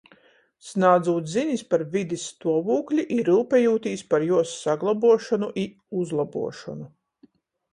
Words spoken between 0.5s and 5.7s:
Snādzūt zinis par vidis stuovūkli i ryupejūtīs par juos saglobuošonu i